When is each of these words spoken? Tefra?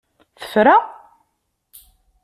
Tefra? 0.39 0.75